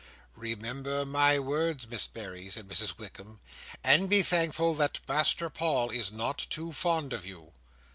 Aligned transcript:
"Remember 0.35 1.05
my 1.05 1.37
words, 1.37 1.87
Miss 1.87 2.07
Berry," 2.07 2.49
said 2.49 2.67
Mrs 2.67 2.97
Wickam, 2.97 3.39
"and 3.83 4.09
be 4.09 4.23
thankful 4.23 4.73
that 4.73 4.99
Master 5.07 5.47
Paul 5.47 5.91
is 5.91 6.11
not 6.11 6.47
too 6.49 6.73
fond 6.73 7.13
of 7.13 7.23
you. 7.23 7.53